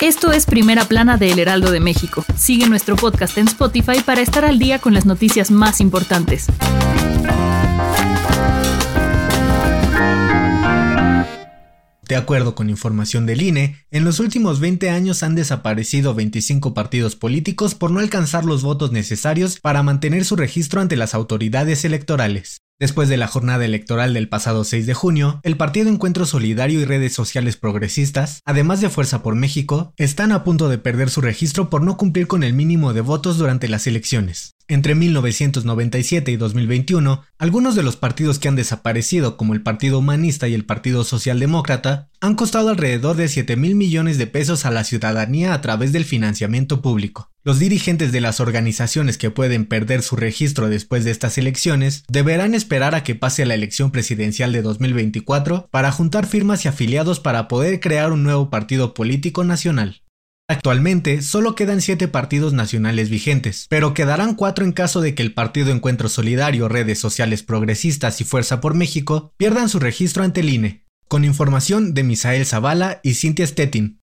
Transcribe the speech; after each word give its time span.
Esto 0.00 0.32
es 0.32 0.44
Primera 0.44 0.86
Plana 0.86 1.16
de 1.16 1.30
El 1.30 1.38
Heraldo 1.38 1.70
de 1.70 1.80
México. 1.80 2.24
Sigue 2.36 2.68
nuestro 2.68 2.96
podcast 2.96 3.38
en 3.38 3.46
Spotify 3.46 4.00
para 4.04 4.20
estar 4.20 4.44
al 4.44 4.58
día 4.58 4.78
con 4.78 4.92
las 4.92 5.06
noticias 5.06 5.50
más 5.50 5.80
importantes. 5.80 6.46
De 12.06 12.16
acuerdo 12.16 12.54
con 12.54 12.68
información 12.68 13.24
del 13.24 13.40
INE, 13.40 13.86
en 13.90 14.04
los 14.04 14.20
últimos 14.20 14.60
20 14.60 14.90
años 14.90 15.22
han 15.22 15.34
desaparecido 15.34 16.14
25 16.14 16.74
partidos 16.74 17.16
políticos 17.16 17.74
por 17.74 17.90
no 17.90 18.00
alcanzar 18.00 18.44
los 18.44 18.62
votos 18.62 18.92
necesarios 18.92 19.58
para 19.58 19.82
mantener 19.82 20.24
su 20.24 20.36
registro 20.36 20.82
ante 20.82 20.96
las 20.96 21.14
autoridades 21.14 21.84
electorales. 21.84 22.63
Después 22.84 23.08
de 23.08 23.16
la 23.16 23.28
jornada 23.28 23.64
electoral 23.64 24.12
del 24.12 24.28
pasado 24.28 24.62
6 24.62 24.84
de 24.84 24.92
junio, 24.92 25.40
el 25.42 25.56
Partido 25.56 25.88
Encuentro 25.88 26.26
Solidario 26.26 26.82
y 26.82 26.84
redes 26.84 27.14
sociales 27.14 27.56
progresistas, 27.56 28.42
además 28.44 28.82
de 28.82 28.90
Fuerza 28.90 29.22
por 29.22 29.34
México, 29.36 29.94
están 29.96 30.32
a 30.32 30.44
punto 30.44 30.68
de 30.68 30.76
perder 30.76 31.08
su 31.08 31.22
registro 31.22 31.70
por 31.70 31.80
no 31.80 31.96
cumplir 31.96 32.26
con 32.26 32.42
el 32.42 32.52
mínimo 32.52 32.92
de 32.92 33.00
votos 33.00 33.38
durante 33.38 33.68
las 33.68 33.86
elecciones. 33.86 34.56
Entre 34.68 34.94
1997 34.94 36.30
y 36.30 36.36
2021, 36.36 37.22
algunos 37.38 37.74
de 37.74 37.84
los 37.84 37.96
partidos 37.96 38.38
que 38.38 38.48
han 38.48 38.56
desaparecido, 38.56 39.38
como 39.38 39.54
el 39.54 39.62
Partido 39.62 40.00
Humanista 40.00 40.46
y 40.46 40.52
el 40.52 40.66
Partido 40.66 41.04
Socialdemócrata, 41.04 42.10
han 42.20 42.34
costado 42.34 42.68
alrededor 42.68 43.16
de 43.16 43.28
7 43.28 43.56
mil 43.56 43.76
millones 43.76 44.18
de 44.18 44.26
pesos 44.26 44.66
a 44.66 44.70
la 44.70 44.84
ciudadanía 44.84 45.54
a 45.54 45.62
través 45.62 45.94
del 45.94 46.04
financiamiento 46.04 46.82
público. 46.82 47.30
Los 47.46 47.58
dirigentes 47.58 48.10
de 48.10 48.22
las 48.22 48.40
organizaciones 48.40 49.18
que 49.18 49.30
pueden 49.30 49.66
perder 49.66 50.00
su 50.02 50.16
registro 50.16 50.70
después 50.70 51.04
de 51.04 51.10
estas 51.10 51.36
elecciones 51.36 52.04
deberán 52.08 52.54
esperar 52.54 52.94
a 52.94 53.04
que 53.04 53.14
pase 53.14 53.44
la 53.44 53.52
elección 53.52 53.90
presidencial 53.90 54.50
de 54.50 54.62
2024 54.62 55.68
para 55.70 55.92
juntar 55.92 56.26
firmas 56.26 56.64
y 56.64 56.68
afiliados 56.68 57.20
para 57.20 57.46
poder 57.46 57.80
crear 57.80 58.12
un 58.12 58.22
nuevo 58.22 58.48
partido 58.48 58.94
político 58.94 59.44
nacional. 59.44 60.00
Actualmente 60.48 61.20
solo 61.20 61.54
quedan 61.54 61.82
siete 61.82 62.08
partidos 62.08 62.54
nacionales 62.54 63.10
vigentes, 63.10 63.66
pero 63.68 63.92
quedarán 63.92 64.36
cuatro 64.36 64.64
en 64.64 64.72
caso 64.72 65.02
de 65.02 65.14
que 65.14 65.22
el 65.22 65.34
Partido 65.34 65.70
Encuentro 65.70 66.08
Solidario, 66.08 66.70
Redes 66.70 66.98
Sociales 66.98 67.42
Progresistas 67.42 68.22
y 68.22 68.24
Fuerza 68.24 68.62
por 68.62 68.72
México 68.72 69.34
pierdan 69.36 69.68
su 69.68 69.80
registro 69.80 70.24
ante 70.24 70.40
el 70.40 70.48
INE. 70.48 70.86
Con 71.08 71.26
información 71.26 71.92
de 71.92 72.04
Misael 72.04 72.46
Zavala 72.46 73.00
y 73.02 73.14
Cintia 73.14 73.46
Stettin. 73.46 74.00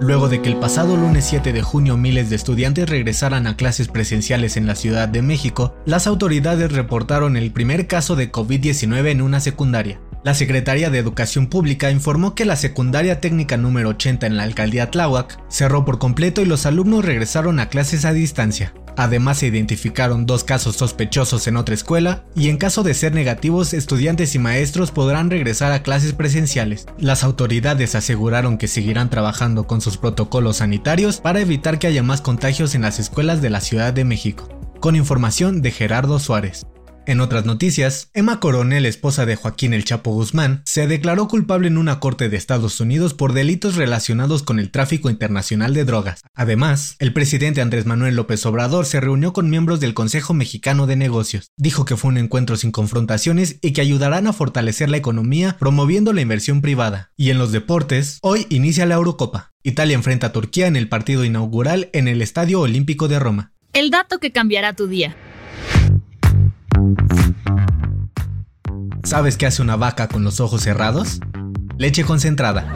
Luego 0.00 0.28
de 0.28 0.42
que 0.42 0.48
el 0.48 0.56
pasado 0.56 0.96
lunes 0.96 1.24
7 1.24 1.52
de 1.52 1.62
junio 1.62 1.96
miles 1.96 2.28
de 2.28 2.36
estudiantes 2.36 2.88
regresaran 2.88 3.46
a 3.46 3.56
clases 3.56 3.88
presenciales 3.88 4.56
en 4.56 4.66
la 4.66 4.74
Ciudad 4.74 5.08
de 5.08 5.22
México, 5.22 5.74
las 5.86 6.06
autoridades 6.06 6.72
reportaron 6.72 7.36
el 7.36 7.52
primer 7.52 7.86
caso 7.86 8.16
de 8.16 8.32
COVID-19 8.32 9.10
en 9.10 9.22
una 9.22 9.40
secundaria. 9.40 10.00
La 10.24 10.34
Secretaría 10.34 10.90
de 10.90 10.98
Educación 10.98 11.46
Pública 11.46 11.90
informó 11.90 12.34
que 12.34 12.44
la 12.44 12.56
secundaria 12.56 13.20
técnica 13.20 13.56
número 13.56 13.90
80 13.90 14.26
en 14.26 14.36
la 14.36 14.42
alcaldía 14.42 14.90
Tláhuac 14.90 15.38
cerró 15.48 15.84
por 15.84 15.98
completo 15.98 16.42
y 16.42 16.46
los 16.46 16.66
alumnos 16.66 17.04
regresaron 17.04 17.60
a 17.60 17.68
clases 17.68 18.04
a 18.04 18.12
distancia. 18.12 18.74
Además 18.96 19.38
se 19.38 19.46
identificaron 19.46 20.26
dos 20.26 20.44
casos 20.44 20.76
sospechosos 20.76 21.46
en 21.46 21.56
otra 21.56 21.74
escuela 21.74 22.24
y 22.34 22.48
en 22.48 22.56
caso 22.56 22.82
de 22.82 22.94
ser 22.94 23.14
negativos 23.14 23.74
estudiantes 23.74 24.34
y 24.34 24.38
maestros 24.38 24.90
podrán 24.90 25.30
regresar 25.30 25.72
a 25.72 25.82
clases 25.82 26.12
presenciales. 26.12 26.86
Las 26.98 27.24
autoridades 27.24 27.94
aseguraron 27.94 28.58
que 28.58 28.68
seguirán 28.68 29.10
trabajando 29.10 29.66
con 29.66 29.80
sus 29.80 29.96
protocolos 29.96 30.58
sanitarios 30.58 31.20
para 31.20 31.40
evitar 31.40 31.78
que 31.78 31.86
haya 31.86 32.02
más 32.02 32.20
contagios 32.20 32.74
en 32.74 32.82
las 32.82 32.98
escuelas 32.98 33.42
de 33.42 33.50
la 33.50 33.60
Ciudad 33.60 33.92
de 33.92 34.04
México. 34.04 34.48
Con 34.80 34.96
información 34.96 35.62
de 35.62 35.70
Gerardo 35.70 36.18
Suárez. 36.18 36.66
En 37.06 37.20
otras 37.20 37.44
noticias, 37.44 38.08
Emma 38.14 38.40
Coronel, 38.40 38.86
esposa 38.86 39.26
de 39.26 39.36
Joaquín 39.36 39.74
El 39.74 39.84
Chapo 39.84 40.12
Guzmán, 40.12 40.62
se 40.64 40.86
declaró 40.86 41.28
culpable 41.28 41.68
en 41.68 41.76
una 41.76 42.00
corte 42.00 42.30
de 42.30 42.38
Estados 42.38 42.80
Unidos 42.80 43.12
por 43.12 43.34
delitos 43.34 43.76
relacionados 43.76 44.42
con 44.42 44.58
el 44.58 44.70
tráfico 44.70 45.10
internacional 45.10 45.74
de 45.74 45.84
drogas. 45.84 46.22
Además, 46.34 46.96
el 47.00 47.12
presidente 47.12 47.60
Andrés 47.60 47.84
Manuel 47.84 48.16
López 48.16 48.46
Obrador 48.46 48.86
se 48.86 49.00
reunió 49.00 49.34
con 49.34 49.50
miembros 49.50 49.80
del 49.80 49.92
Consejo 49.92 50.32
Mexicano 50.32 50.86
de 50.86 50.96
Negocios. 50.96 51.50
Dijo 51.58 51.84
que 51.84 51.98
fue 51.98 52.08
un 52.08 52.16
encuentro 52.16 52.56
sin 52.56 52.72
confrontaciones 52.72 53.58
y 53.60 53.74
que 53.74 53.82
ayudarán 53.82 54.26
a 54.26 54.32
fortalecer 54.32 54.88
la 54.88 54.96
economía 54.96 55.56
promoviendo 55.58 56.14
la 56.14 56.22
inversión 56.22 56.62
privada. 56.62 57.12
Y 57.18 57.28
en 57.28 57.38
los 57.38 57.52
deportes, 57.52 58.18
hoy 58.22 58.46
inicia 58.48 58.86
la 58.86 58.94
Eurocopa. 58.94 59.52
Italia 59.62 59.94
enfrenta 59.94 60.28
a 60.28 60.32
Turquía 60.32 60.68
en 60.68 60.76
el 60.76 60.88
partido 60.88 61.22
inaugural 61.26 61.90
en 61.92 62.08
el 62.08 62.22
Estadio 62.22 62.62
Olímpico 62.62 63.08
de 63.08 63.18
Roma. 63.18 63.52
El 63.74 63.90
dato 63.90 64.20
que 64.20 64.32
cambiará 64.32 64.72
tu 64.72 64.86
día. 64.86 65.14
¿Sabes 69.04 69.36
qué 69.36 69.44
hace 69.44 69.60
una 69.60 69.76
vaca 69.76 70.08
con 70.08 70.24
los 70.24 70.40
ojos 70.40 70.62
cerrados? 70.62 71.20
Leche 71.76 72.04
concentrada. 72.04 72.66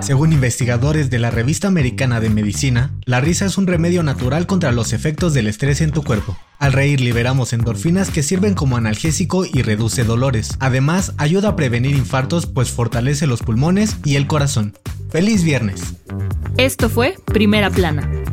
Según 0.00 0.34
investigadores 0.34 1.08
de 1.08 1.18
la 1.18 1.30
revista 1.30 1.66
americana 1.66 2.20
de 2.20 2.28
medicina, 2.28 2.92
la 3.06 3.22
risa 3.22 3.46
es 3.46 3.56
un 3.56 3.66
remedio 3.66 4.02
natural 4.02 4.46
contra 4.46 4.70
los 4.70 4.92
efectos 4.92 5.32
del 5.32 5.46
estrés 5.46 5.80
en 5.80 5.92
tu 5.92 6.02
cuerpo. 6.02 6.36
Al 6.58 6.74
reír 6.74 7.00
liberamos 7.00 7.54
endorfinas 7.54 8.10
que 8.10 8.22
sirven 8.22 8.52
como 8.52 8.76
analgésico 8.76 9.46
y 9.46 9.62
reduce 9.62 10.04
dolores. 10.04 10.50
Además, 10.60 11.14
ayuda 11.16 11.48
a 11.48 11.56
prevenir 11.56 11.96
infartos 11.96 12.44
pues 12.44 12.70
fortalece 12.70 13.26
los 13.26 13.40
pulmones 13.40 13.96
y 14.04 14.16
el 14.16 14.26
corazón. 14.26 14.74
¡Feliz 15.08 15.42
viernes! 15.42 15.94
Esto 16.58 16.90
fue 16.90 17.16
Primera 17.24 17.70
Plana, 17.70 18.10